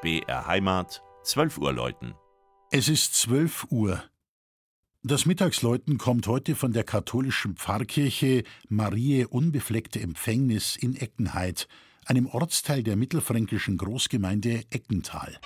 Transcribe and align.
BR 0.00 0.46
Heimat, 0.46 1.02
12 1.24 1.58
Uhr 1.58 1.72
läuten. 1.72 2.14
Es 2.70 2.88
ist 2.88 3.14
12 3.14 3.66
Uhr. 3.70 4.04
Das 5.02 5.26
Mittagsläuten 5.26 5.98
kommt 5.98 6.28
heute 6.28 6.54
von 6.54 6.72
der 6.72 6.84
katholischen 6.84 7.56
Pfarrkirche 7.56 8.44
Marie 8.68 9.24
Unbefleckte 9.24 10.00
Empfängnis 10.00 10.76
in 10.76 10.94
Eckenheit, 10.94 11.66
einem 12.06 12.28
Ortsteil 12.28 12.84
der 12.84 12.94
mittelfränkischen 12.94 13.76
Großgemeinde 13.76 14.62
Eckental. 14.70 15.36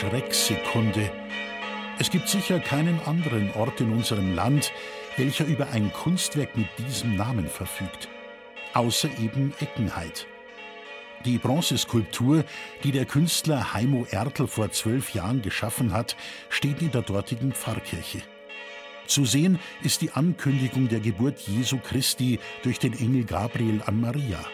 Schrecksekunde. 0.00 1.10
Es 2.00 2.10
gibt 2.10 2.28
sicher 2.28 2.58
keinen 2.58 2.98
anderen 3.06 3.52
Ort 3.52 3.80
in 3.80 3.92
unserem 3.92 4.34
Land, 4.34 4.72
welcher 5.16 5.44
über 5.44 5.68
ein 5.68 5.92
Kunstwerk 5.92 6.56
mit 6.56 6.66
diesem 6.78 7.14
Namen 7.14 7.46
verfügt. 7.46 8.08
Außer 8.72 9.08
eben 9.20 9.54
Eckenheit. 9.60 10.26
Die 11.24 11.38
Bronzeskulptur, 11.38 12.44
die 12.82 12.90
der 12.90 13.04
Künstler 13.04 13.72
Heimo 13.72 14.04
Ertl 14.10 14.48
vor 14.48 14.72
zwölf 14.72 15.14
Jahren 15.14 15.42
geschaffen 15.42 15.92
hat, 15.92 16.16
steht 16.48 16.82
in 16.82 16.90
der 16.90 17.02
dortigen 17.02 17.52
Pfarrkirche. 17.52 18.22
Zu 19.06 19.24
sehen 19.24 19.60
ist 19.82 20.02
die 20.02 20.10
Ankündigung 20.10 20.88
der 20.88 21.00
Geburt 21.00 21.38
Jesu 21.46 21.78
Christi 21.78 22.40
durch 22.64 22.80
den 22.80 22.98
Engel 22.98 23.24
Gabriel 23.24 23.80
an 23.86 24.00
Maria. 24.00 24.44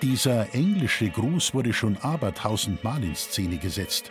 Dieser 0.00 0.54
englische 0.54 1.10
Gruß 1.10 1.52
wurde 1.52 1.74
schon 1.74 1.98
abertausendmal 1.98 3.04
in 3.04 3.14
Szene 3.14 3.58
gesetzt. 3.58 4.10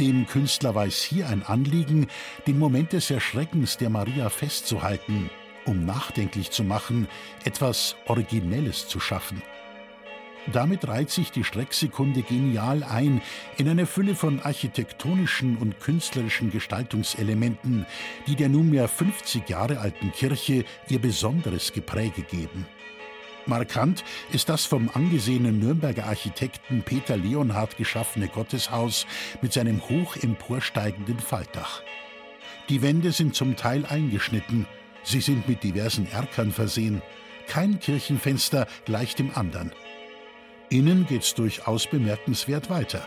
Dem 0.00 0.26
Künstler 0.26 0.74
war 0.74 0.86
es 0.86 1.02
hier 1.02 1.28
ein 1.28 1.44
Anliegen, 1.44 2.08
den 2.48 2.58
Moment 2.58 2.92
des 2.92 3.10
Erschreckens 3.10 3.76
der 3.76 3.90
Maria 3.90 4.28
festzuhalten, 4.28 5.30
um 5.66 5.84
nachdenklich 5.86 6.50
zu 6.50 6.64
machen, 6.64 7.06
etwas 7.44 7.94
Originelles 8.06 8.88
zu 8.88 8.98
schaffen. 8.98 9.40
Damit 10.52 10.86
reiht 10.88 11.10
sich 11.10 11.30
die 11.30 11.44
Schrecksekunde 11.44 12.22
genial 12.22 12.82
ein 12.82 13.22
in 13.56 13.68
eine 13.68 13.86
Fülle 13.86 14.14
von 14.14 14.40
architektonischen 14.40 15.56
und 15.56 15.80
künstlerischen 15.80 16.50
Gestaltungselementen, 16.50 17.86
die 18.26 18.34
der 18.34 18.48
nunmehr 18.48 18.88
50 18.88 19.48
Jahre 19.48 19.78
alten 19.78 20.12
Kirche 20.12 20.64
ihr 20.88 20.98
besonderes 20.98 21.72
Gepräge 21.72 22.22
geben. 22.22 22.66
Markant 23.46 24.04
ist 24.32 24.48
das 24.48 24.64
vom 24.64 24.88
angesehenen 24.94 25.58
Nürnberger 25.58 26.06
Architekten 26.06 26.82
Peter 26.82 27.16
Leonhard 27.16 27.76
geschaffene 27.76 28.28
Gotteshaus 28.28 29.06
mit 29.42 29.52
seinem 29.52 29.86
hoch 29.88 30.16
emporsteigenden 30.16 31.18
Faltdach. 31.18 31.82
Die 32.70 32.80
Wände 32.80 33.12
sind 33.12 33.34
zum 33.34 33.56
Teil 33.56 33.84
eingeschnitten, 33.84 34.66
sie 35.02 35.20
sind 35.20 35.46
mit 35.46 35.62
diversen 35.62 36.10
Erkern 36.10 36.52
versehen, 36.52 37.02
kein 37.46 37.78
Kirchenfenster 37.80 38.66
gleich 38.86 39.14
dem 39.14 39.30
anderen. 39.34 39.72
Innen 40.70 41.06
geht's 41.06 41.34
durchaus 41.34 41.86
bemerkenswert 41.86 42.70
weiter. 42.70 43.06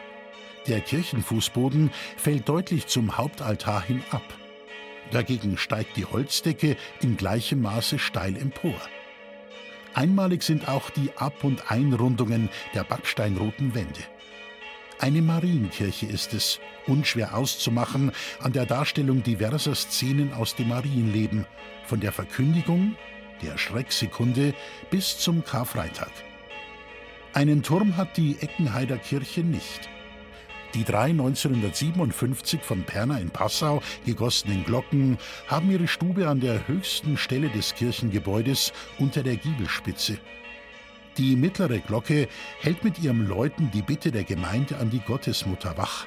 Der 0.67 0.81
Kirchenfußboden 0.81 1.91
fällt 2.17 2.47
deutlich 2.47 2.85
zum 2.88 3.17
Hauptaltar 3.17 3.81
hin 3.81 4.03
ab. 4.12 4.23
Dagegen 5.12 5.57
steigt 5.57 5.97
die 5.97 6.06
Holzdecke 6.06 6.78
in 7.01 7.17
gleichem 7.17 7.62
Maße 7.62 7.97
steil 7.97 8.35
empor. 8.38 8.75
Einmalig 9.97 10.44
sind 10.44 10.69
auch 10.69 10.91
die 10.91 11.09
Ab- 11.16 11.44
und 11.44 11.72
Einrundungen 11.72 12.50
der 12.75 12.84
backsteinroten 12.84 13.74
Wände. 13.74 14.02
Eine 15.00 15.24
Marienkirche 15.24 16.06
ist 16.06 16.35
es, 16.35 16.59
unschwer 16.85 17.35
auszumachen 17.35 18.12
an 18.40 18.53
der 18.53 18.68
Darstellung 18.68 19.24
diverser 19.24 19.74
Szenen 19.74 20.34
aus 20.34 20.56
dem 20.56 20.68
Marienleben, 20.68 21.47
von 21.88 22.00
der 22.00 22.12
Verkündigung, 22.12 22.96
der 23.41 23.57
Schrecksekunde 23.57 24.53
bis 24.91 25.18
zum 25.18 25.44
Karfreitag. 25.44 26.12
Einen 27.34 27.63
Turm 27.63 27.97
hat 27.97 28.18
die 28.18 28.38
Eckenheider 28.40 29.00
Kirche 29.00 29.41
nicht. 29.41 29.90
Die 30.73 30.83
drei 30.83 31.09
1957 31.11 32.61
von 32.61 32.83
Perner 32.83 33.19
in 33.19 33.29
Passau 33.29 33.81
gegossenen 34.05 34.63
Glocken 34.66 35.17
haben 35.47 35.72
ihre 35.72 35.88
Stube 35.88 36.28
an 36.28 36.39
der 36.39 36.67
höchsten 36.67 37.17
Stelle 37.17 37.50
des 37.50 37.73
Kirchengebäudes 37.73 38.73
unter 39.00 39.23
der 39.23 39.38
Giebelspitze. 39.38 40.17
Die 41.17 41.35
mittlere 41.35 41.79
Glocke 41.79 42.27
hält 42.59 42.83
mit 42.83 43.00
ihrem 43.00 43.27
Läuten 43.27 43.72
die 43.72 43.81
Bitte 43.81 44.11
der 44.11 44.23
Gemeinde 44.23 44.77
an 44.77 44.91
die 44.91 45.00
Gottesmutter 45.00 45.75
wach. 45.77 46.06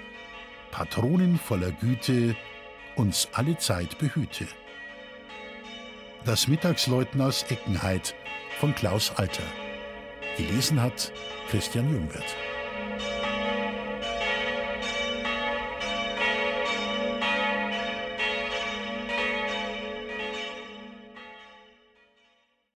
Patronin 0.70 1.36
voller 1.36 1.72
Güte, 1.72 2.36
uns 2.94 3.28
alle 3.32 3.56
Zeit 3.58 3.98
behüte. 3.98 4.46
Das 6.24 6.46
Mittagsläuten 6.46 7.20
aus 7.20 7.44
Eckenheit 7.44 8.14
von 8.58 8.74
Klaus 8.74 9.10
Alter. 9.16 9.42
Gelesen 10.36 10.80
hat 10.80 11.12
Christian 11.48 11.90
Jungwirth. 11.92 12.36